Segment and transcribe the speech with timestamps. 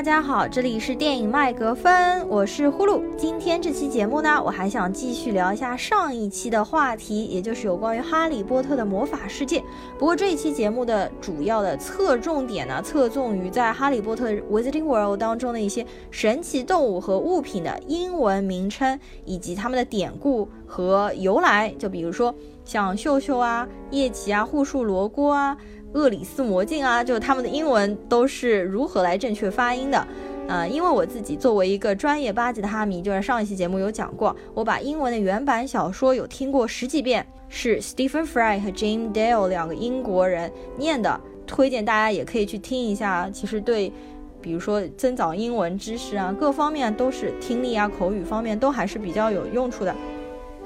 [0.00, 3.02] 大家好，这里是电影麦格芬，我是呼噜。
[3.18, 9.62] 今天这期节目呢，我还想继续聊一下上一期的话题，也就是有关于哈利波特的魔法世界。
[9.98, 21.68] 不过这一期节目的主要的侧重点呢，侧重于在哈利波特 Wizarding World 当中的一些神奇动物和物品的英文名称，以及它们的典故和由来。
[21.78, 25.54] 就比如说像秀秀啊、叶奇啊、护树罗锅啊。
[25.94, 30.06] 厄里斯魔镜啊，就他们的英文都是如何来正确发音的？
[30.46, 43.30] 呃，因为我自己作为一个专业八级的哈迷，就是上一期节目有讲过，我把英文的原版小说有听过十几遍，是 Stephen Fry 和 James Dale 两个英国人念的，推荐大家也可以去听一下。
[43.30, 43.92] 其实对，
[44.40, 49.94] 比如说增长英文知识啊，各方面都是听力啊、口语方面都还是比较有用处的。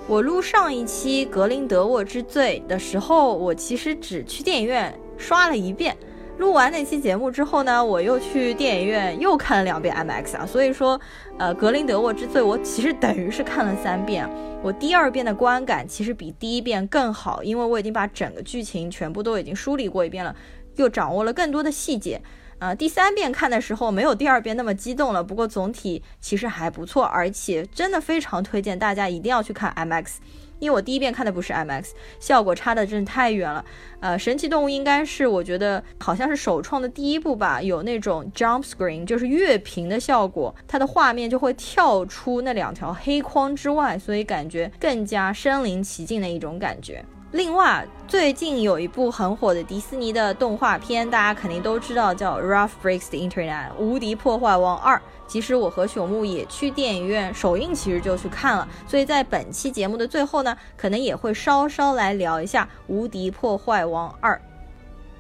[0.06, 4.94] 我录上一期《格林德沃之罪》的时候，我其实只去电影院。
[5.16, 5.96] 刷了一遍，
[6.38, 11.00] 录完那期节目之后呢，我又去电影院又看了两遍 MX 啊，所以说，
[11.38, 14.28] 呃，格林德沃之罪我其实等于是看了三遍，
[14.62, 20.34] 我第二遍的观感其实比第一遍更好，因为我已经把整个剧情全部都已经梳理过一遍了，
[20.76, 22.20] 又掌握了更多的细节，
[22.58, 30.16] 呃，第三遍看的时候没有第二遍那么激动了，不过总体其实还不错，而且真的非常推荐大家一定要去看 MX。
[30.58, 33.64] 因为我第一遍看的不是 IMAX，效果差的真的太远了。
[34.00, 47.04] 呃，神奇动物应该是我觉得好像是首创的第一部吧，有那种 jump screen，就是跃屏的效果，它的画面就会跳出那两条黑框之外，所以感觉更加身临其境的一种感觉。
[47.32, 55.02] 另外，最近有一部很火的迪士尼的动画片，大家肯定都知道，叫《Rough Breaks the Internet》无敌破坏王二。
[55.34, 58.68] 其实我和朽木也去电影院首映，其实就去看了。
[58.86, 64.36] 所以在本期节目的最后呢，可能也会稍稍来聊一下《无敌破坏王二》。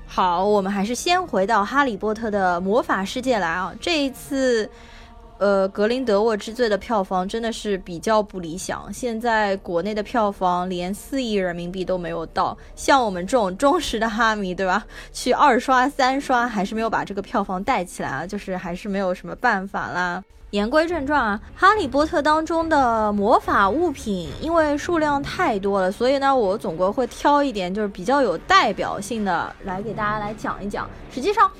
[0.06, 4.70] 好，我们还是先回到《哈利波特》的魔法世界来啊，这一次。
[5.38, 8.90] 呃，格林德沃之罪的票房真的是比较不理想。
[8.92, 14.86] 现在国内的票房连四亿人民币都没有到，像我们这种忠实的哈迷，对吧？
[15.12, 20.22] 去二刷三刷还是没有把这个票房带起来啊，就是还是没有什么办法啦。
[20.50, 30.88] 言归正传啊，哈利波特当中的魔法物品，因为数量太多了，所以呢，我总归会挑一点就是比较有代表性的来给大家来讲一讲。
[31.10, 31.50] 实际上。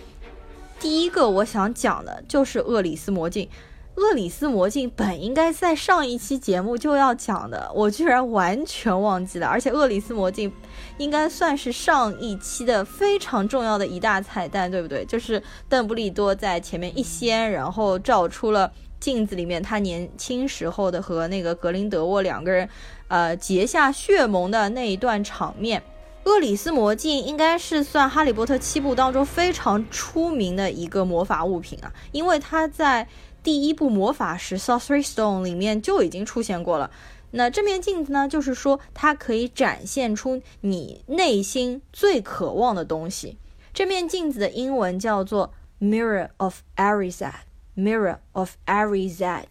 [0.84, 3.49] 第一个我想讲的就是厄里斯魔镜，
[3.95, 9.47] 厄里斯魔镜本应该在上一期节目就要讲的，我居然完全忘记了。
[9.49, 10.53] 而且厄里斯魔镜
[10.99, 15.06] 应该算是上一期的非常重要的一大彩蛋，对不对？
[15.06, 22.69] 就是邓布利多在前面一掀，然后照出了镜子里面他年轻时候的和那个格林德沃两个人，
[23.09, 25.83] 呃结下血盟的那一段场面。
[26.25, 33.07] 厄里斯魔镜应该是算《哈利波特》七部当中非常出名的一个魔法物品啊，因为它在
[33.43, 36.91] 第一部魔法石 Sorcery Stone 里面就已经出现过了。
[37.33, 43.37] 那这面镜子呢，就是说它可以展现出你内心最渴望的东西。
[43.75, 49.45] 这面镜子的英文叫做 Mirror of Erised，Mirror of Erised。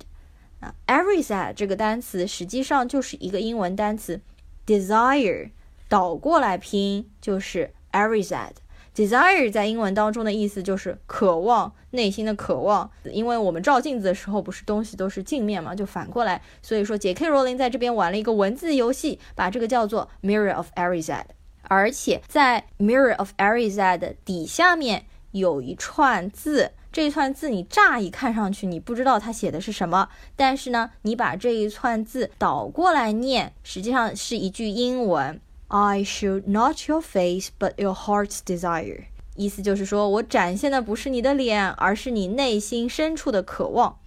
[0.62, 4.22] 啊，Erised 这个单词实际上就是一个英文单词
[4.66, 5.52] Desire。
[5.94, 8.54] 倒过来拼就是 Erised。
[8.96, 12.90] Desire 在英文当中的意思就是渴望，内心的渴望。
[13.04, 16.42] 因为我们照镜子的时候，不是东西都是镜面嘛，就反过来。
[16.64, 17.30] 所以说，J.K.
[17.30, 21.26] Rowling 在这边玩了一个文字游戏，把这个叫做 Mirror of Erised。
[21.62, 35.40] 而且在 Mirror of Erised 底下面有一串字，这一串字你乍一看上去你不知道它写的是什么，但是呢，你把这一串字倒过来念，实际上是一句英文。
[35.76, 39.06] I show not your face, but your heart's desire。
[39.36, 43.98] 意思就是说我展现的不是你的脸，而是你内心深处的渴望。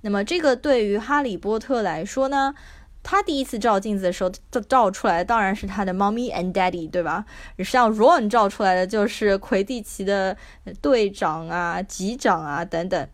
[0.00, 2.54] 那么这个对于哈利波特来说呢，
[3.02, 7.26] 他第一次照镜子的时候，照照出来当然是他的 mommy and daddy，对吧？
[7.58, 10.38] 像 Ron 照出来的就是魁地奇的
[10.80, 13.06] 队长啊、级长啊等等。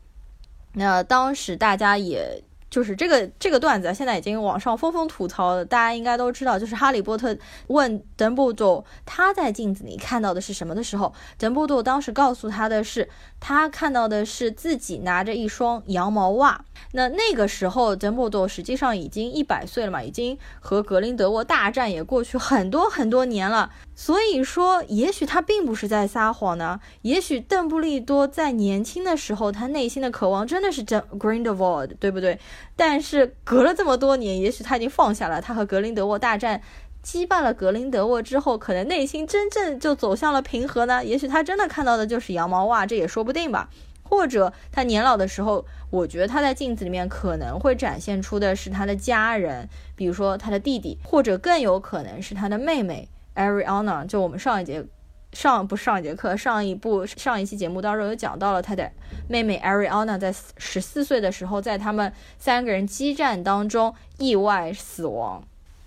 [0.74, 2.44] 那当时大家也。
[2.70, 5.64] 就是这个这个段子啊，现在已经网上纷纷吐槽了。
[5.64, 7.36] 大家应该都知道，就是哈利波特
[7.68, 13.08] 问邓布利多他在镜子里看到的是什么的时候，邓布利多当时告诉他的是，
[13.40, 16.64] 他看到的是自己拿着一双羊毛袜。
[16.92, 23.70] 那那个时候，邓布利多实际上已经一百岁了嘛，已经和格林德沃大战也过去很多很多年了。
[24.00, 26.78] 所以说，也许他并不是在撒谎呢。
[27.02, 32.38] 也许邓布利多在年轻的时候，他内心的渴望真的是 Grindelwald，对不对？
[32.76, 35.42] 但是隔了这么多年，也许他已经放下了。
[35.42, 36.62] 他和格林德沃大战，
[37.02, 41.04] 击败了格林德沃之后，可能内心真正就走向了平和呢。
[41.04, 43.68] 也许他真的看到的就是羊毛袜，这也说不定吧。
[44.04, 54.04] 或者他年老的时候，我觉得他在镜子里面可能会展现出的是他的家人，比如说他的弟弟，或者更有可能是他的妹妹 Ariana。
[54.04, 54.84] 就我们上一节
[55.32, 58.90] 上不上一节课上一部上一期节目当中有讲到了他的
[59.28, 65.42] 妹妹 Ariana 在十四岁的时候，在他们三个人激战当中意外死亡。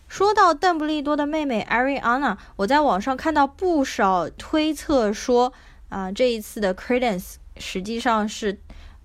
[0.07, 5.53] 说到邓布利多的妹妹 Ariana，我在网上看到不少推测说，
[5.89, 8.59] 啊，这一次的 Credence 实际上是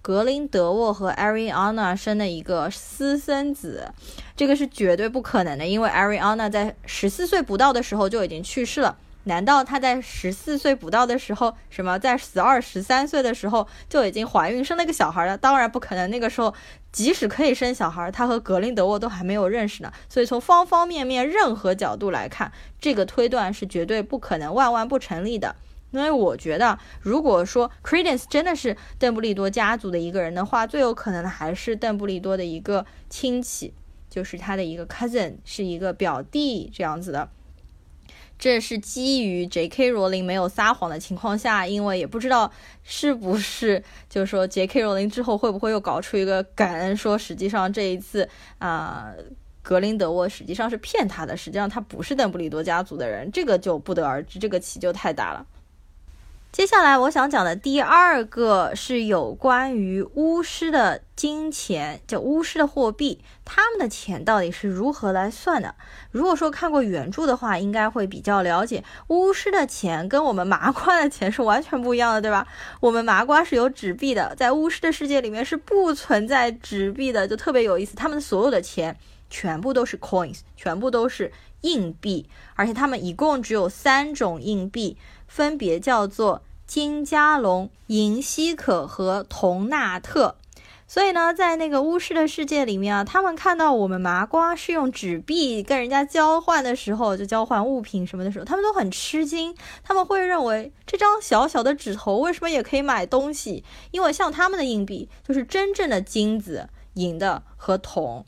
[0.07, 3.93] 格林德沃和 Ariana 生的一个私生子，
[4.37, 8.97] 这个是绝对不可能的，因为 Ariana 在十四岁不到的时候就已经去世了。
[9.25, 15.37] 难道她在十四岁不到的时候，什么在十二十三岁的时候就已经怀孕生了个小孩了？
[15.37, 16.55] 当然不可能，那个时候
[16.93, 19.93] 即使可以生小孩，她和格林德沃都还没有认识呢。
[20.09, 25.57] 所以从方方面面、任何角度来看，这个推断是绝对不可能、万万不成立的。
[25.91, 33.73] 因为我觉得，如果说 Credence 真的是邓布利多家族的一个人的话，最有可能的还是邓布利多的一个亲戚，
[34.11, 37.31] 就是他的一个 cousin，是一个表弟这样子的。
[38.39, 39.89] 这是基于 J.K.
[39.89, 42.53] 罗琳没有撒谎的情况下，因为也不知道
[42.83, 44.83] 是不是，就是说 J.K.
[44.83, 48.29] 罗琳之后会不会又搞出一个感恩，说实际上这一次
[48.59, 49.15] 啊，
[49.63, 55.47] 格林德沃实际上是骗他的，实际上他不是邓布利多家族的人，这个就不得而知，这个棋就太大了。
[56.57, 65.75] 接下来我想讲的第二个是有关于巫师的金钱，叫巫师的货币，他们的钱到底是如何来算的？
[66.11, 72.47] 如果说看过原著的话，应该会比较了解，巫师的钱跟我们麻瓜的钱是完全不一样的，对吧？
[72.81, 77.95] 我们麻瓜是有纸币的，在巫师的世界里面是不存在纸币的，就特别有意思。
[77.95, 78.97] 他们所有的钱
[79.29, 81.31] 全部都是 coins，全部都是
[81.67, 84.97] 硬币，而且他们一共只有三种硬币，
[85.27, 86.43] 分别叫做。
[86.67, 90.35] 金加龙、银希可和铜纳特，
[90.89, 99.55] 所以呢，在那个巫师的世界里面啊，他们看到我们麻瓜是用纸币跟人家交换的时候，就交换物品什么的时候，他们都很吃惊。
[99.85, 103.63] 他们会认为这张小小的纸头为什么也可以买东西？
[103.93, 108.27] 因为像他们的硬币就是真正的金子、银的和铜，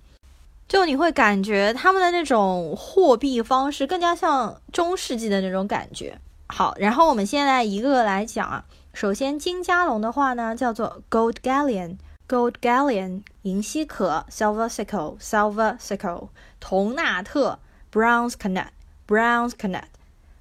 [0.68, 6.20] 就你会感觉他们的那种货币方式更加像中世纪的那种感觉。
[6.46, 8.64] 好，然后我们现在一个个来讲啊。
[8.92, 16.28] 首先，金加龙的话呢，叫做 gold galleon，gold galleon，银西可 silver sickle，silver sickle，
[16.58, 17.58] 铜纳特
[17.92, 19.84] bronze canet，bronze canet。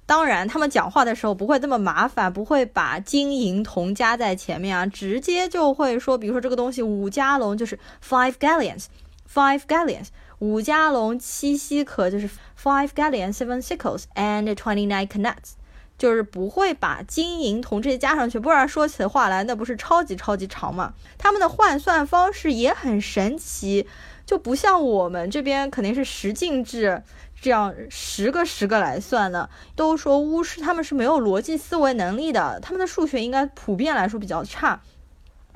[0.06, 8.86] 当然，他们讲话的时候不会这么麻烦，不会把金银铜加在前面啊，直接就会说，比如说这个东西五加龙就是 five galleons
[9.32, 10.06] Five galleons，
[10.38, 12.28] 五加龙七西可就是
[12.60, 15.52] five galleons seven sickles and twenty nine canets。
[15.98, 20.94] 就是不会把金银铜这些加上去，不然说起话来那不是超级超级长吗？
[21.18, 23.84] 他们的换算方式也很神奇，
[24.24, 27.02] 就不像我们这边肯定是十进制，
[27.40, 29.50] 这样十个十个来算的。
[29.74, 34.80] 都说巫师他们是没有逻辑思维能力的，他们的数学应该普遍来说比较差。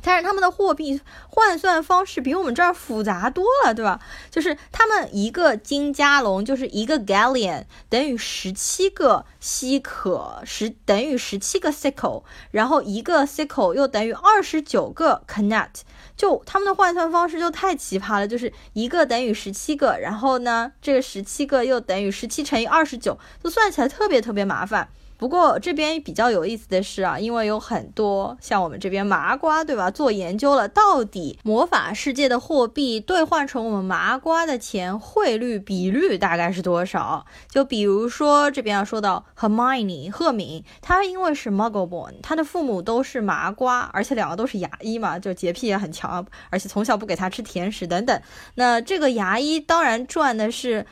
[0.02, 4.00] 但是他们的货币换算方式比我们这儿复杂多了，对吧？
[4.30, 15.68] 就是他们一个金加龙就是一个 galleon 等于十七个西可十等于十七个 sickle，然后一个 sickle 又等于二十九个 canet，
[16.16, 24.88] 就他们的换算方式就太奇葩了，就是一个等于十七个，然后呢这个十七个又等于十七乘以二十九，就算起来特别特别麻烦。
[25.22, 29.88] 不过这边比较有意思的是啊，因为有很多像我们这边麻瓜，对吧？
[29.88, 37.24] 做研究了，到底魔法世界的货币兑换成我们麻瓜的钱汇率比率大概是多少？
[37.48, 48.20] 就比如说这边要说到 Hermione 赫敏，她因为是 Muggle born，她的父母都是麻瓜，而且两个都是牙医嘛，就洁癖也很强，而且从小不给她吃甜食等等。
[48.56, 50.84] 那这个牙医当然赚的是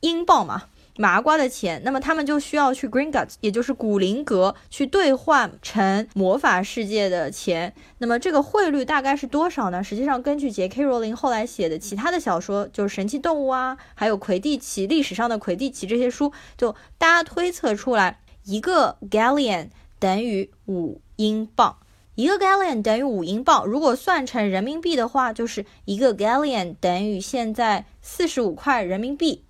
[0.00, 0.64] 英镑嘛。
[0.96, 7.74] 麻瓜的钱，那么他们就需要去 Gringotts，也就是古灵阁去兑换成魔法世界的钱。
[7.98, 9.82] 那么这个汇率大概是多少呢？
[9.82, 10.82] 实际上，根据 J.K.
[10.84, 21.78] 罗琳后来写的其他的小说，就是《神奇动物》啊，还有魁地奇历史上的魁地奇这些书，就大家推测出来，一个 galleon 等于五英镑，
[22.14, 23.66] 一个 galleon 等于五英镑。
[23.66, 29.45] 如果算成人民币的话，就是一个 galleon 等于现在四十五块人民币。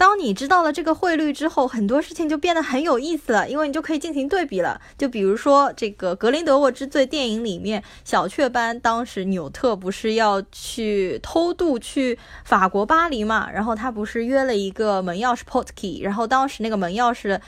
[0.00, 4.80] 当你知道了这个汇率之后，很多事情就变得很有意思了，因为你就可以进行对比了。
[4.96, 13.50] 就比如说这个《格林德沃之罪》电影里面，小雀斑当时纽特不是要去偷渡去法国巴黎嘛？
[13.52, 17.38] 然后他不是约了一个门钥匙 Portkey，然后当时那个门钥匙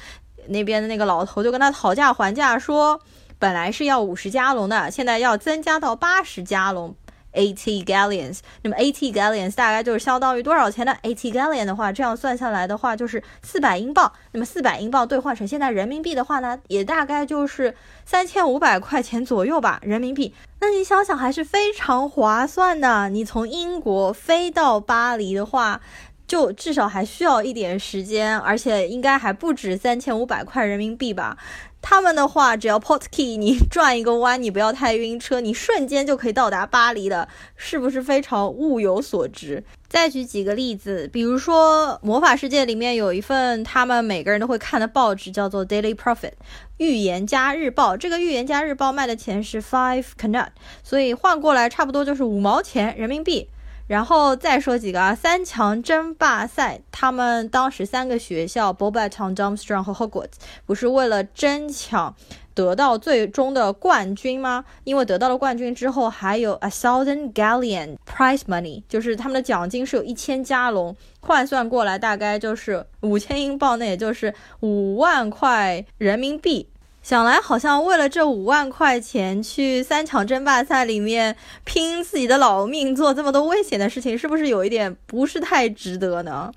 [0.48, 3.00] 那边的那个老头就跟他讨价还价说。
[3.38, 6.94] 本来是要五十加龙的，现在要增加到八十加龙。
[7.34, 14.12] Eighty galleons，那么 eighty galleons 大概就是相当于多少钱呢？eighty galleon 的话，这样算下来的话就是四百英镑。
[14.32, 17.74] 那么四百英镑兑换成现在人民币的话呢，也大概就是
[18.04, 20.34] 三千五百块钱左右吧，人民币。
[20.60, 23.08] 那你想想还是非常划算的。
[23.08, 25.80] 你从英国飞到巴黎的话，
[26.26, 31.36] 就至少还需要一点时间，而且应该还不止三千五百块人民币吧。
[31.82, 39.64] 他们的话，只要 port key，你 转一个弯，你不要太晕车，你瞬间就可以到达巴黎的，是不是非常物有所值？
[39.88, 46.32] 再举几个例子，比如说魔法世界里面有一份他们每个人都会看的报纸，叫做 Daily Prophet，
[46.78, 47.96] 预言家日报。
[47.96, 50.48] 这个预言家日报卖的钱是 five canut，
[50.82, 53.48] 所以换过来差不多就是五毛钱人民币。
[53.86, 60.34] 然后再说几个啊，三强争霸赛，他们当时三个学校 b o b a t o w n Dumstrong 和 Hogwarts
[60.64, 62.14] 不是为了争抢
[62.54, 64.64] 得到最终的冠军吗？
[64.84, 76.68] 因为得到了冠军之后，还有 a thousand galleon prize money，就是他们的奖金是有一千加龙，换算过来大概就是五千英镑，那也就是五万块人民币。
[77.02, 86.52] 想来好像为了这五万块钱去三强争霸赛里面拼自己的老命，做这么多危险的事情，是不是有一点不是太值得呢？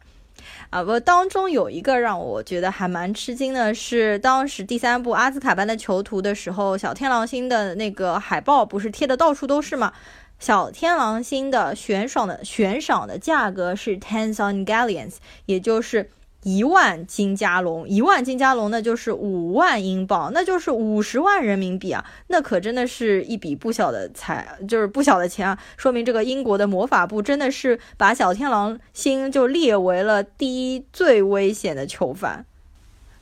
[0.70, 9.94] 啊，不，当中有一个让我觉得还蛮吃惊的是，当时第三部《阿兹卡班的囚徒》的时候，小天狼星的那个海报不是贴的到处都是吗？
[10.38, 15.16] 小天狼星的悬赏的悬赏的价格是 ten thousand galleons，
[15.48, 16.12] 也就是。
[16.46, 25.58] 一万金加龙，一万金加龙那就是五万英镑，那就是五十万人民币啊，那可真的是一笔不小的财，就是不小的钱啊。
[25.76, 32.46] 说明这个英国的魔法部真的是把小天狼星就列为了第一最危险的囚犯。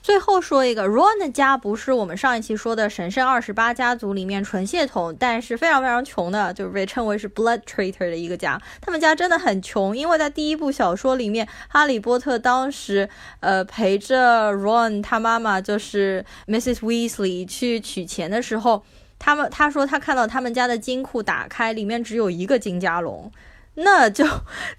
[0.04, 8.62] 最后说一个，Ron 的家不是我们上一期说的神圣二十八家族里面纯血统，但是非常非常穷的，就是被称为是 Blood Traitor 的一个家。
[8.82, 13.08] 他们家真的很穷，因为在第一部小说里面，哈利波特当时
[13.40, 18.84] 呃陪着 Ron 他妈妈就是 Mrs Weasley 去取钱的时候，
[19.18, 23.32] 他们他说他看到他们家的金库打开，里面只有一个金加龙。
[23.76, 24.24] 那就，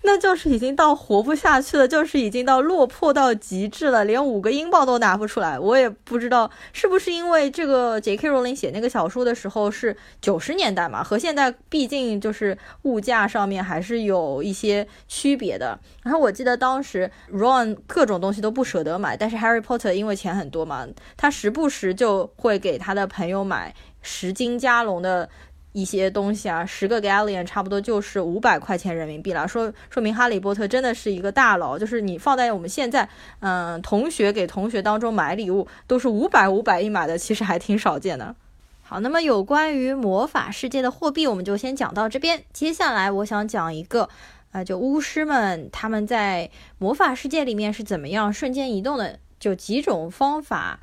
[0.03, 5.59] 那就是已经到活不下去了，就是已经到落魄到极致了，连五个英镑都拿不出来。
[5.59, 8.29] 我也不知道是不是因为这个 J.K.
[8.29, 15.77] 罗琳写那个小说的时候是九十年代嘛，和现在毕竟就是物价上面还是有一些区别的。
[16.05, 20.87] 然后我记得当时 Ron 各种东西都不舍得买，但是 Harry Potter 因为钱很多嘛，
[21.17, 25.29] 他时不时就会给他的朋友买十斤加龙的。
[25.75, 29.47] 一些东西啊，十个 galleon 差不多就是五百块钱人民币了。
[29.47, 33.09] 说说明哈利波特真的是一个大佬，就是你放在我们现在，
[33.40, 38.37] 嗯，同学给同学当中买礼物都是五百五百一买的，其实还挺少见的。
[38.85, 42.45] 好，那么有关于魔法世界的货币，我们就先讲到这边。
[42.52, 44.09] 接下来我想讲一个，
[44.52, 50.78] 啊，就巫师们他们在魔法世界里面是怎么样瞬间移动的，就几种方法。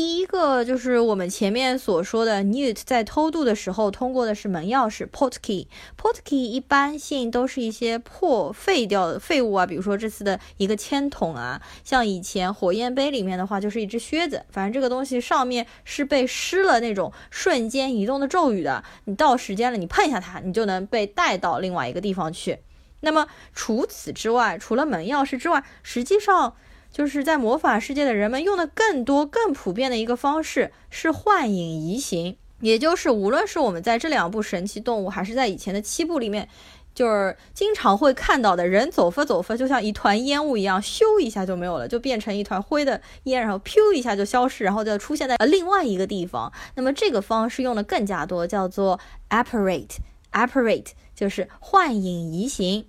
[0.00, 5.68] 第一个就是我们前面所说的，Newt 在偷渡的时候通过的是门钥匙 port key。
[5.98, 22.60] port key 一般性都是一些破废掉的废物啊，比如说这次的一个铅筒啊，像以前火焰杯里面的话就是一只靴子，反正这个东西上面是被施了那种瞬间移动的咒语的，你到时间了，你碰一下它，你就能被带到另外一个地方去。
[23.00, 26.56] 那么除此之外，除了门钥匙之外，实际上。
[26.92, 36.48] 就是在魔法世界的人们用的更多、更普遍的一个方式是幻影移形，也就是无论是我们在这两部神奇动物，还是在以前的七部里面，
[36.94, 46.52] 就是经常会看到的人走发走发，就像一团烟雾一样，咻一下就没有了，就变成一团灰的烟，然后咻一下就消失，然后就出现在呃另外一个地方。
[46.74, 48.98] 那么这个方式用的更加多，叫做
[49.30, 52.84] apparate，apparate 就是幻影移形。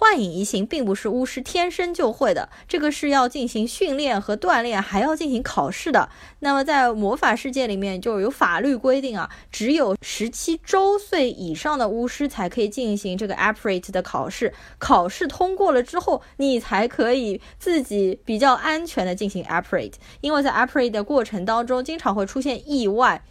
[0.00, 6.08] 幻影移形并不是巫师天生就会的，这个是要进行训练和锻炼，还要进行考试的。
[6.38, 14.54] 那么在魔法世界里面就有法律规定啊，只有十七周岁以上的巫师才可以进行这个 apparate 的考试。
[14.78, 19.92] 考试通过了之后，你才可以自己比较安全的进行 apparate。
[20.22, 23.22] 因为在 apparate 的过程当中，经常会出现意外，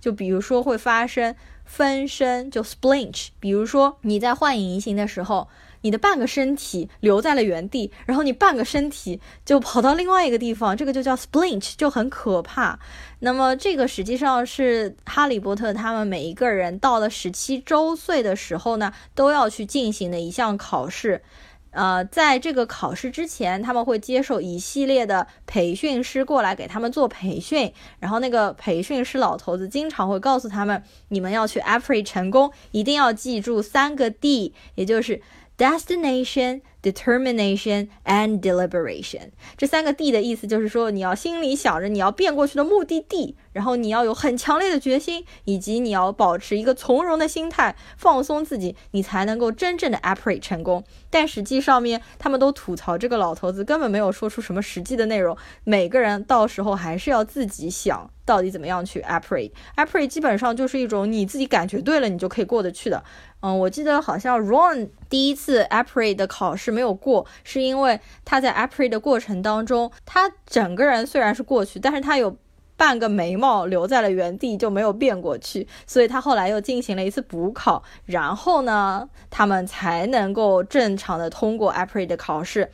[0.00, 3.28] 就比如说会发生分身，就 splinch。
[3.38, 5.46] 比如说你在幻影移形的时候。
[5.86, 12.80] 你的半个身体留在了原地，然后你半个身体就跑到另外一个地方，这个就叫 splinch，就很可怕。
[13.20, 21.22] 那么这个实际上是哈利波特他们每一个人到了十七周岁的时候呢，都要去进行的一项考试。
[21.70, 35.20] 呃，在这个考试之前，他们会接受一系列的培训师过来给他们做培训，然后那个培训师老头子经常会告诉他们，你们要去 Apri 成功，一定要记住三个 D，也就是
[35.58, 36.62] destination。
[36.82, 50.84] Determination and deliberation，这三个 D 的意思就是说，你要心里想着你要变过去的目的地，然后你要有很强烈的决心，以及你要保持一个从容的心态，放松自己，你才能够真正的 operate 成功。
[51.10, 55.36] 但实际上面，他们都吐槽这个老头子根本没有说出什么实际的内容。
[55.64, 59.50] 每个人到时候还是要自己想到底怎么样去 operate。
[59.76, 63.02] operate 基本上就是一种你自己感觉对了，你就可以过得去的。
[63.46, 66.72] 嗯，我记得好像 Ron 第一次 Appreh 的考试。
[66.72, 72.36] 没有过，是因为他在 April 的过程当中，他整个人虽然是过去，但是他有
[72.76, 82.72] 半个眉毛留在了原地，就没有变过去，所以他后来又进行了一次补考，然后呢，他们才能够正常的通过 April 的考试。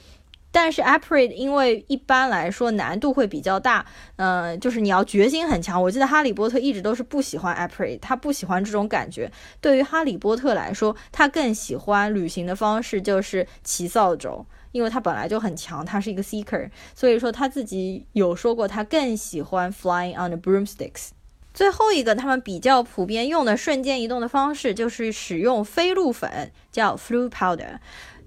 [0.52, 3.84] 但是 April 因为一般来说难度会比较大，
[4.16, 5.82] 嗯，就是你要决心很强。
[5.82, 9.32] 我记得哈利波特一直都是不喜欢 April，他不喜欢这种感觉。
[9.60, 21.08] 对于哈利波特来说，他更喜欢旅行的方式就是骑扫帚，因为他本来就很强，他是一个 seeker，所以说他自己有说过他更喜欢 flying on the broomsticks。
[21.54, 27.78] 最后一个他们比较普遍用的瞬间移动的方式就是使用飞鹿粉，叫 flu powder。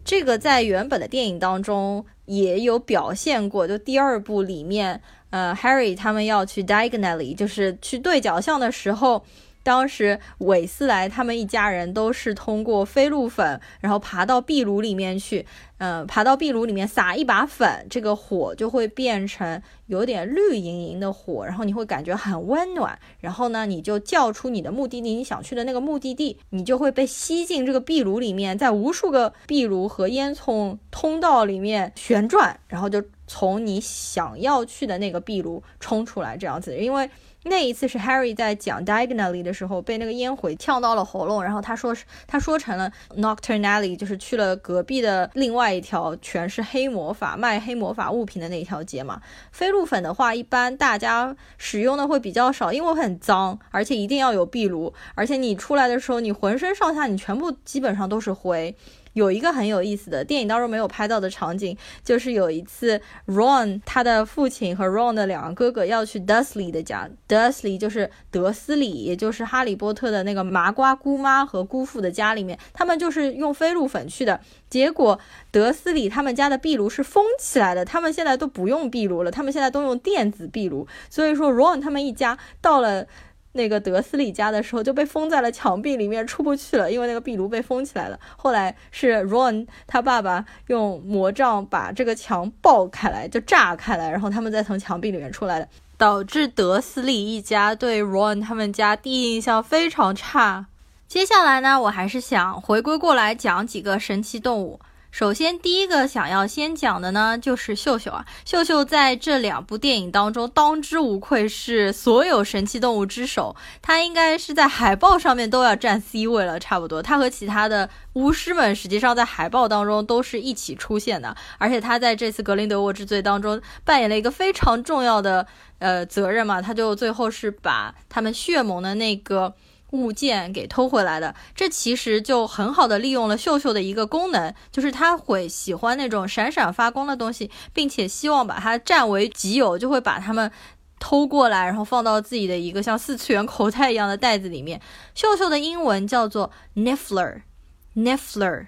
[0.03, 9.23] 这个在原本的电影当中也有表现过，就第二部里面，呃，Harry 他们要去 diagonally，就是去对角巷的时候。
[9.65, 15.43] 当时韦斯莱他们一家人都是通过飞鹿粉，然后爬到壁炉里面去，
[15.79, 22.99] 嗯，爬到壁炉里面撒一把粉，这个火就会变成有点绿莹莹的火，然后你会感觉很温暖。
[23.19, 37.09] 然后呢，你就叫出你的目的地，你想去的那个目的地，你就会被吸进这个壁炉里面，在无数个壁炉和烟囱通道里面旋转，然后就从你想要去的那个壁炉冲出来，这样子，因为。
[37.47, 49.21] 那一次是 Harry 在讲 diagonally 的时候，被那个烟灰呛到了喉咙，然后他说他说成了 nocturnally，就是去了隔壁的另外一条全是黑魔法卖黑魔法物品的那条街嘛。
[49.51, 58.75] 飞鹿粉的话，一般大家使用的会比较少，因为很脏，而且一定要有壁炉，而且你出来的时候，你浑身上下你全部基本上都是灰。
[59.15, 75.17] 有一个很有意思的电影当中没有拍到的场景，就是有一次 Ron 他的父亲和 Ron 的两个哥哥要去 Dursley 的家，Dursley 就是德斯里，也就是哈利波特的那个麻瓜姑妈和姑父的家里面，他们就是用飞鹿粉去的，结果
[75.49, 83.07] 德斯里他们家的壁炉是封起来的，他们现在都不用壁炉了，他们现在都用电子壁炉，所以说 Ron 他们一家到了。
[83.55, 88.19] 那个德斯里家的时候就被封在了墙壁里面，出不去了，因为那个壁炉被封起来了。
[88.35, 100.67] 后来是 Ron 他爸爸用魔杖把这个墙爆开来，就炸开来，然后他们再从墙壁里面出来的，导致德斯里一家对 Ron 他们家第一印象非常差。
[101.07, 104.79] 接下来呢，我还是想回归过来讲几个神奇动物。
[105.15, 108.25] 首先，第一个想要先讲的呢，就是秀秀啊。
[108.43, 117.01] 秀秀在这两部电影当中当之无愧是所有神奇动物之首，它应该是在海报上面都要占 C 位了，差不多。
[117.01, 125.47] 它和其他的巫师们实际上在海报当中都是一起出现的，而且它在这次格林德沃之罪当中扮演了一个非常重要的
[125.79, 129.53] 呃责任嘛，他就最后是把他们血盟的那个。
[129.95, 140.51] 物件给偷回来的，这其实就很好的利用了秀秀的一个功能，就是他会喜欢那种闪闪发光的东西，并且希望把它占为己有，就会把它们
[140.99, 144.81] 偷过来，然后放到自己的一个像四次元口袋一样的袋子里面。
[145.13, 148.67] 秀秀的英文叫做 Niffler，Niffler，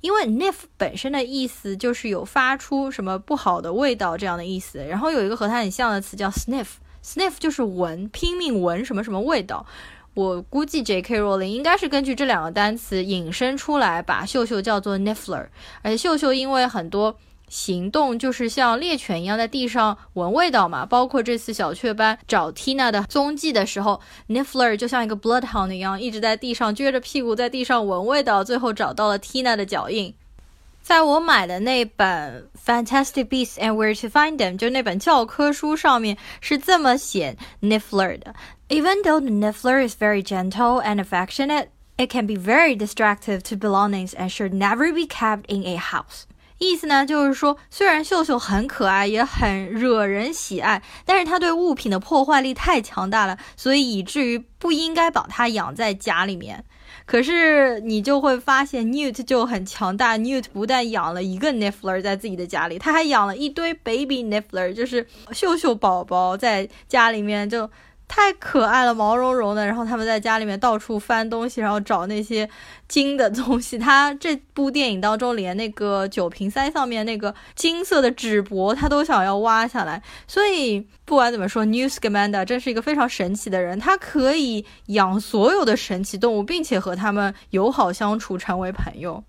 [0.00, 9.64] 因为 Niff 本身的意思就是有发出什么不好的味道这样的意思，然后有一个和它很像的词叫 Sniff，Sniff 就是闻，拼命闻什么什么味道。
[10.14, 11.20] 我估计 J.K.
[11.20, 15.48] Rowling 应该是根据这两个单词引申出来，把秀秀叫做 Niffler。
[15.82, 30.14] 而且秀秀因为很多行动就是像猎犬一样在地上闻味道嘛，包括这次小雀斑找 Tina 的踪迹的时候，Niffler 就像一个 Bloodhound 一样，一直在地上撅着屁股在地上闻味道，最后找到了 Tina 的脚印。
[30.80, 32.46] 在我买的那本
[32.86, 38.34] 《Fantastic Beasts and Where to Find Them》就那本教科书上面是这么写 Niffler 的。
[38.70, 44.14] Even though the Niffler is very gentle and affectionate, it can be very destructive to belongings
[44.14, 46.24] and should never be kept in a house.
[46.58, 56.64] 意思呢，就是说，虽然秀秀很可爱，也很惹人喜爱，但是他对物品的破坏力太强大了，所以以至于不应该把它养在家里面。
[57.04, 60.16] 可是你就会发现，Newt 就很强大。
[60.16, 67.70] Newt 不但养了一个 Niffler 在自己的家里，他还养了一堆 baby Niffler，就是秀秀宝宝在家里面就。
[68.06, 69.66] 太可爱了，毛茸茸的。
[69.66, 72.48] 然后他们在家里面到处翻东西，然后找那些
[72.86, 73.76] 金的东西。
[73.76, 80.02] 他这部电影当中，连那个酒瓶塞上面那个金色的纸箔，他都想要挖下来。
[80.28, 83.78] 所以不管怎么说，New Scamander 真是一个非常神奇的人。
[83.78, 89.24] 他可以养所有的神奇动物，并且和他们友好相处，成为朋友。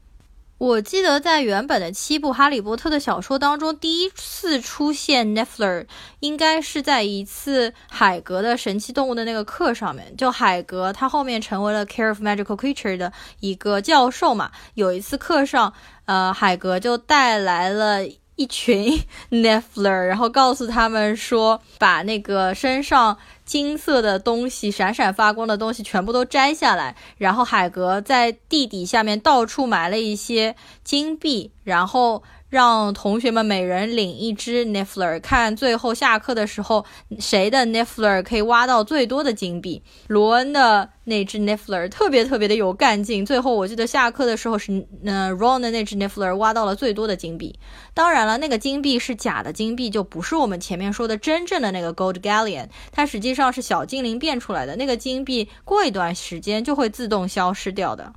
[0.58, 5.86] 我记得在原本的七部《哈利波特》的小说当中，第一次出现 Neffler，
[6.22, 10.16] 应该是在一次海格的神奇动物的那个课上面。
[10.16, 15.74] 就海格他后面成为了 Care of Magical Creature 的一个教授嘛，有一次课上，
[16.06, 18.08] 呃，海格就带来了。
[18.38, 26.96] 一群 Neffler，然后告诉他们说，把那个身上金色的东西、闪闪发光的东西全部都摘下来。
[27.18, 32.24] 然后海格在地底下面到处埋了一些金币，然后。
[32.50, 36.86] 让同学们每人领一只 Niffler，看最后下课的时候
[37.20, 39.84] 谁的 Niffler 可以挖到最多的金币。
[40.08, 47.60] 罗恩的那只 Niffler 特别特别的有干劲，最后我记得下课的时候是，呃，Ron 的那只 Niffler 挖到了最多的金币。
[47.94, 54.76] 当然了，那个金币是假的金币，就不是我们前面说的真正的那个 Gold Galleon，它实际上是小精灵变出来的。
[54.76, 58.14] 那个金币过一段时间就会自动消失掉的。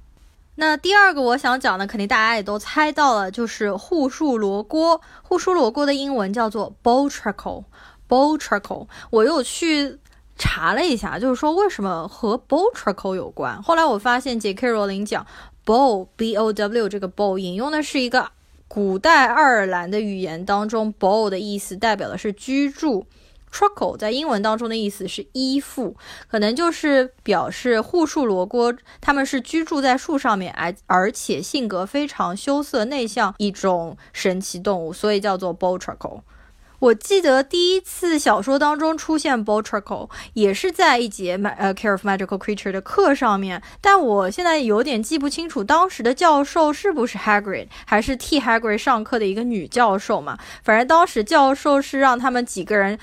[0.60, 5.00] 那第二个我想讲的，肯定大家也都猜到了，就是护树罗锅。
[5.22, 7.64] 护树罗锅的英文叫做 b o l t r i c k l e
[8.08, 10.00] b o l t r i c k l e 我又去
[10.36, 13.62] 查了一下，就是说为什么和 b o l t r i c k l e 有关。
[13.62, 14.68] 后来我发现，J.K.
[14.72, 15.24] 罗琳讲
[15.64, 18.32] bow b o w 这个 bow 引用的是一个
[18.66, 23.06] 古代爱尔兰的语言当中 bow 的意思，代表的是居住。
[23.52, 25.96] Truckle 在英文当中的意思是依附，
[26.30, 36.22] 可能就是表示护树罗锅，他们是居住在树上面，而而且性格非常羞涩内向一种神奇动物，所以叫做 b o t r i c k l e
[36.80, 42.70] 我记得第一次小说当中出现 b o t r i c k l e 也是在一节呃 Care of Magical Creature
[42.70, 50.38] 的课上面，但我现在有点记不清楚当时的教授是不是 Hagrid，还是替 Hagrid 上课的一个女教授嘛？
[50.62, 52.96] 反正当时教授是让他们几个人。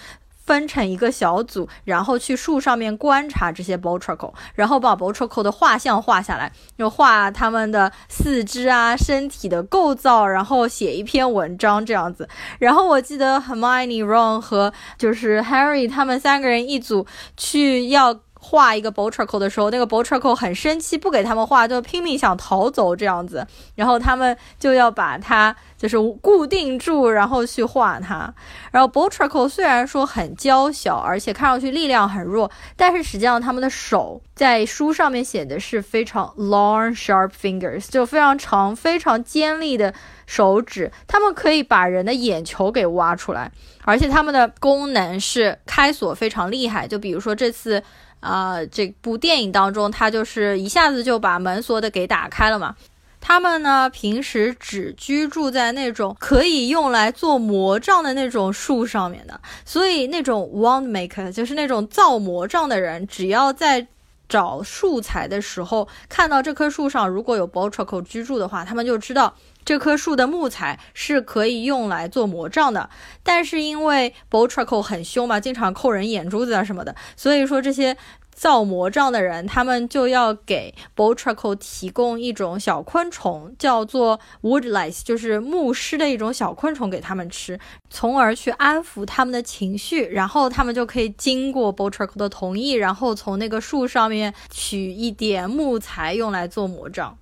[0.45, 5.25] 分成一个小组，然后去树上面观察这些 b o t r i c k l e 然后把 b o t r
[5.25, 12.27] i c k l e 的画像画下来，就画他们的四肢啊、身体的构造，然后写一篇文章这样子。
[12.59, 17.05] 然后我记得 Hermione、Ron 和就是 Harry 他们三个人一组
[17.37, 18.19] 去要。
[18.47, 20.19] 画一个 b o t r i c k l e 的时候，那个 b o t r i
[20.19, 23.45] c k l e 很生气，不给他们画，就拼命想逃走这样子。
[23.73, 28.31] 然后他们就要把它就是固定住，然后去画它。
[28.71, 39.91] 然后 b o t r i c k l e 虽然说很娇小，而且看上去力量很弱，但是实际上他们的手在书上面写的是非常 long sharp fingers，就非常长、非常尖利的
[40.27, 40.91] 手指。
[41.07, 43.51] 他们可以把人的眼球给挖出来，
[43.83, 46.87] 而且他们的功能是开锁非常厉害。
[46.87, 47.81] 就比如说这次。
[48.25, 52.75] 啊，这部电影当中，他就是一下子就把门锁的给打开了嘛。
[53.21, 63.87] 他们呢，平时只居住在那种可以用来做魔杖的那种树上面的，所以那种 wand maker 就是那种造魔杖的人，只要在
[64.27, 69.33] 找素材的时候看到这棵树上如果有 b o t r i c o 居住的话，他们就知道
[69.65, 72.89] 这棵树的木材是可以用来做魔杖的。
[73.23, 77.97] 但是因为 b o t r a c o 很凶嘛，经常扣人眼珠子啊什么的，所以说这些。
[78.35, 87.57] 造魔杖的人，他们就要给 b o t r a c o 提供一种小昆虫，叫做 woodlice，就是牧师的一种小昆虫给他们吃，
[87.89, 97.17] 从而去安抚他们的情绪，然后他们就可以经过 b o t r a c o 的同意，然后从那个树上面取一点木材用来做魔杖。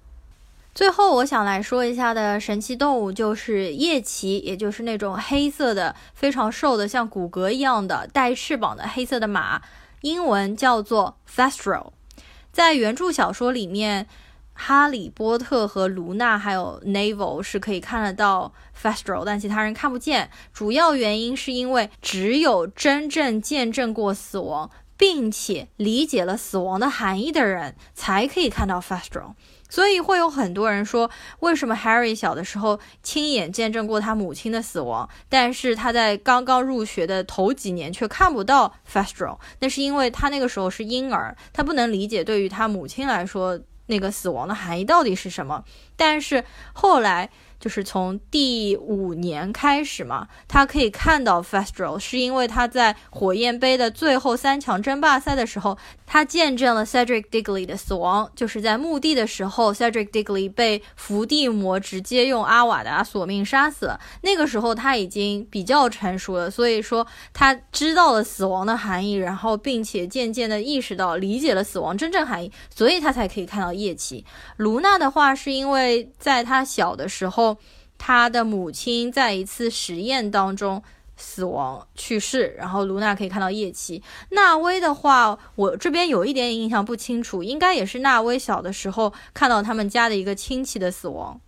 [0.75, 9.61] 最后，我想来说一下的神奇动物就是夜骑，也就是那种黑色的、非常瘦的、像骨骼一样的、带翅膀的黑色的马。
[10.01, 11.91] 英文叫做 Thestral，
[12.51, 14.07] 在原著小说里面，
[14.53, 20.31] 哈利波特和卢娜还有 nevill 是可以看得到 Thestral，但其他人看不见。
[20.51, 29.35] 主要原因是因为只有真正见证过死亡，并且理解了死亡的含义的人，才可以看到 Thestral。
[29.73, 31.09] 所以会有很多人说，
[31.39, 45.63] 为什么 Harry 小的时候亲眼见证过他母亲的死亡，但是他在刚刚入学的头几年却看不到 f a s t r a l 那是因为他那个时候是婴儿，他不能理解对于他母亲来说那个死亡的含义到底是什么。
[45.95, 47.31] 但是后来。
[47.63, 63.97] 就是从第五年开始嘛，他可以看到 Fastro，是因为他在火焰杯的最后三强争霸赛的时候，他见证了 Cedric Diggory 的死亡，就是在墓地的时候，Cedric Diggory 被伏地魔直接用阿瓦达索命杀死了。
[64.23, 74.25] 那个时候他已经比较成熟了，所以说他知道了死亡的含义，然后并且渐渐的意识到、理解了死亡真正含义，所以他才可以看到夜骑。
[74.57, 77.52] 卢娜的话是因为在他小的时候，
[77.97, 80.81] 他的母亲在一次实验当中
[81.15, 84.01] 死亡去世，然后卢娜可以看到夜骑。
[84.31, 91.39] 纳威的话，我这边有一点印象不清楚，应该也是纳威小的时候看到他们家的一个亲戚的死亡。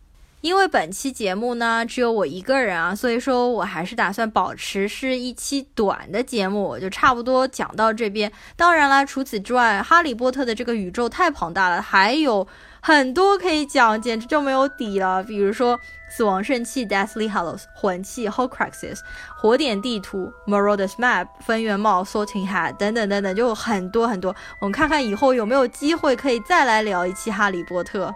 [0.41, 8.31] 因为本期节目呢只有我一个人啊，所以说我还是打算保持是一期短的节目，我就差不多讲到这边。
[8.55, 12.47] 当然了，除此之外，哈利波特的这个宇宙太庞大了，还有
[12.85, 15.23] 很多可以讲，简直就没有底了。
[15.23, 18.99] 比如说死亡圣器 Deathly Hallows、魂器 Horcruxes、
[19.35, 24.35] 火点地图 Marauders Map、分院帽 Sorting Hat 等等等等，就很多很多。
[24.59, 28.13] 我们看看以后有没有机会可以再来聊一期哈利波特。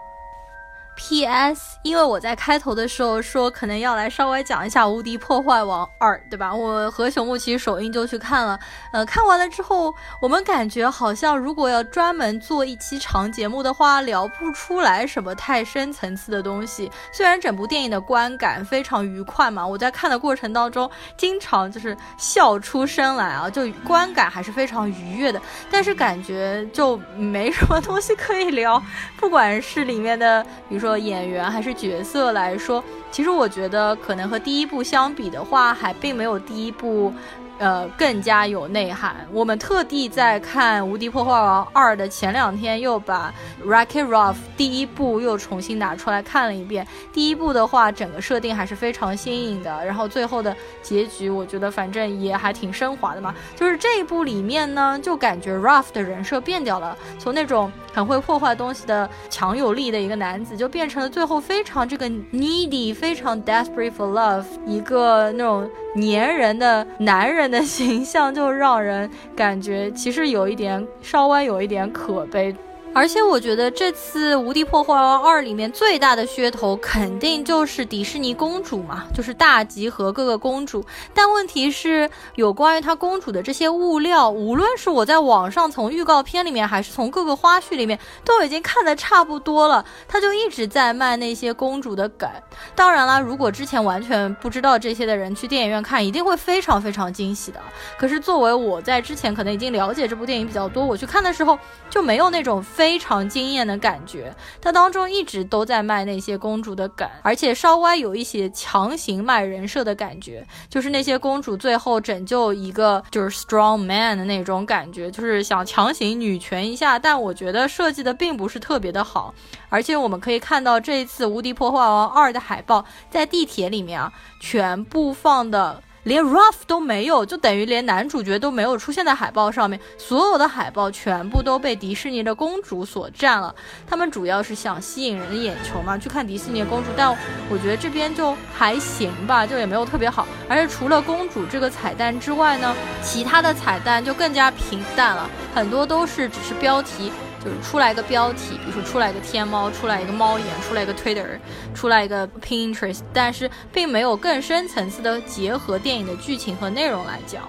[1.02, 1.78] P.S.
[1.82, 6.54] 因为我在开头的时候说可能要来稍微讲一下《无敌破坏王二》，对吧？
[6.54, 8.60] 我和熊木其实首映就去看了，
[8.92, 16.92] 呃，看完了之后，我们感觉好像如果要专门做一期长节目的话，聊不出来什么太深层次的东西。
[17.10, 28.80] 虽然整部电影的观感非常愉快嘛，我在看的过程当中经常就是笑出声来啊，就观感还是非常愉悦的，但是感觉就没什么东西可以聊，
[29.16, 30.89] 不管是里面的，比如说。
[30.98, 37.12] 演员还是角色来说，其实我觉得可能和第一部相比的话，还并没有第一部。
[37.60, 39.14] 呃，更加有内涵。
[39.30, 43.32] 我们特地在看《无敌破坏王二》的前两天，又把
[43.68, 46.86] 《Wreck-It Ralph》第一部又重新拿出来看了一遍。
[47.12, 53.34] 第一部的话，整个设定还是非常新颖的，然后最后的结局，我觉得反正也还挺升华的嘛。
[53.54, 67.40] 就是这一部里面呢，就感觉 Ralph 的人设变掉了，从那种很会破坏东西的强有力的一个男子，就变成了最后非常这个 needy、非常 desperate for love 一个那种粘人的男人。
[67.50, 72.54] 的形象就让人感觉其实有一点稍微有一点可悲。
[72.92, 80.84] 而且我觉得这次《无敌破坏王二》里面最大的噱头肯定就是迪士尼公主嘛，就是大集合各个公主。
[81.14, 89.84] 但问题是，有关于她公主的这些物料，无论是我在网上从预告片里面，还是从各个花絮里面，都已经看得差不多了。
[90.08, 92.28] 他就一直在卖那些公主的梗。
[92.74, 97.60] 当然啦，如果之前完全不知道这些的人去电影院看，一定会非常非常惊喜的。
[97.96, 101.56] 可是作为我在之前可能已经了解这部电影比较多，我去看的时候
[101.88, 102.60] 就没有那种。
[102.80, 119.34] 非常惊艳的感觉，它当中一直都在卖那些公主的梗，而且稍微有一些强行卖人设的感觉，就是那些公主最后拯救一个就是 strong man 的那种感觉，就是想强行女权一下，但我觉得设计的并不是特别的好，
[119.68, 125.82] 而且我们可以看到这一次《无敌破坏王二》的海报在地铁里面啊，全部放的。
[126.04, 129.78] 连 Ruff 都没有，就等于连男主角都没有出现在海报上面。
[129.98, 133.54] 所有的海报全部都被迪士尼的公主所占了。
[133.86, 136.90] 他们主要是想吸引人的眼球嘛，去看迪士尼公主。
[136.96, 137.10] 但
[137.50, 140.26] 我觉得这边就还行吧，就也没有特别好。
[140.48, 147.12] 而且除了公主这个彩蛋之外呢，其他的彩蛋就更加平淡了，很多都是只是标题。
[147.42, 151.38] 就是出来一个标题，比如说出来一个天猫，出来一个猫眼，出来一个 Twitter，
[151.74, 157.48] 出来一个 Pinterest，但是并没有更深层次的结合电影的剧情和内容来讲。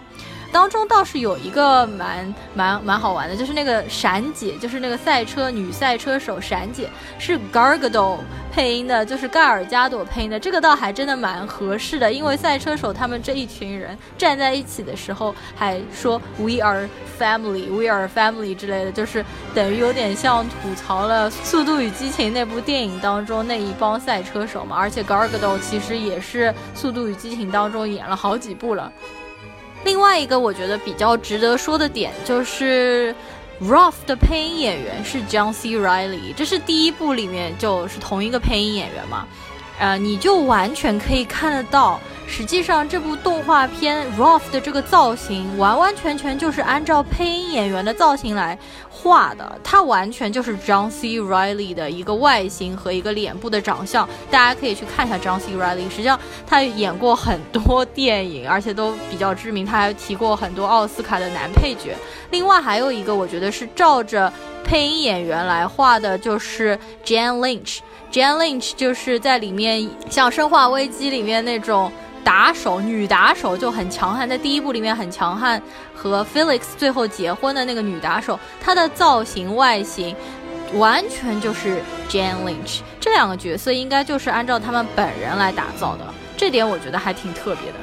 [0.52, 8.18] 当中倒是有一个蛮蛮蛮好玩的，就是那个闪姐，就是那个赛车女赛车手闪姐，是 Gargado
[8.52, 19.24] 配音的，就是盖尔加朵配音的，这个倒还真的蛮合适的，因为赛车手他们这一群人站在一起的时候，还说 We are family，We are family 之类的，就是
[19.56, 28.92] 等于有点像吐槽了《速度与激情》那部电影当中那一帮赛车手嘛，而且 Gargado 其实也是《速度与激情》当中演了好几部了。
[29.84, 33.14] 另外一个我觉得比较值得说的点就是
[33.62, 35.70] ，Ruff 的配音演员是 John C.
[35.72, 39.28] Riley，这是第一部里面就是同一个配音演员嘛，
[39.80, 42.00] 呃，你就完全可以看得到，
[42.32, 48.58] 实际上这部动画片 Ruff 的这个造型完完全全就是按照配音演员的造型来。
[48.90, 51.20] 画的，他完全就是 John C.
[51.20, 55.54] Riley 的一个外形和一个脸部的长相，大家可以去看一下 John C.
[55.56, 55.90] Riley。
[55.90, 59.66] 实际上，他演过很多电影，而且都比较知名。
[59.66, 61.96] 他还提过很多奥斯卡的男配角。
[62.30, 64.32] 另外还有一个，我觉得是照着
[64.64, 67.80] 配音演员来画的，就是 Jane Lynch。
[68.12, 71.92] Jane Lynch 就是在里面像《生化危机》里面那种
[72.24, 75.62] 打手，女打手就很强悍，在第一部里面很强悍，
[75.96, 80.16] 和 Felix 最后结婚的那个女打手，她的造型外形
[80.76, 82.80] 完全就是 Jane Lynch。
[83.00, 86.06] 这两个角色应该就是按照他们本人来打造的，
[86.38, 87.78] 这点我觉得还挺特别的。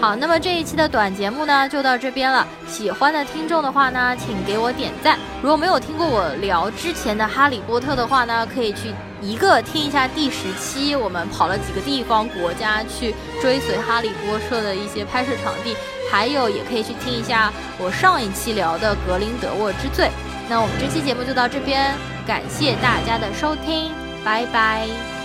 [0.00, 2.46] 好，那么这一期的短节目呢，就到这边了。
[2.68, 5.18] 喜欢的听众的话呢，请给我点赞。
[5.42, 15.76] 如果没有听过我聊之前的《哈利波特》的话呢，可以去一个听一下第十期，我们跑了几个地方国家去追随哈利波特的一些拍摄场地，
[16.10, 20.10] 还有也可以去听一下我上一期聊的格林德沃之罪。
[20.48, 21.94] 那我们这期节目就到这边，
[22.26, 23.90] 感谢大家的收听，
[24.24, 25.17] 拜拜。